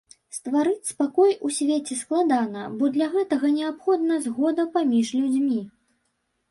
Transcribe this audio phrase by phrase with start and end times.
[0.35, 5.61] Стварыць спакой у свеце складана, бо для гэтага неабходна згода паміж людзьмі.